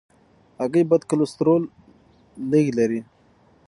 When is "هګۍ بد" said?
0.61-1.01